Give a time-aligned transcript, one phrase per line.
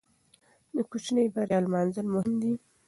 [0.75, 2.53] د کوچنۍ بریا لمانځل مهم دي.